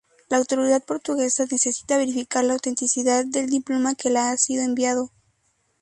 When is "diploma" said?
3.51-3.93